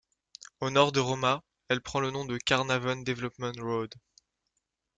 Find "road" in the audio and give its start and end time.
3.63-3.93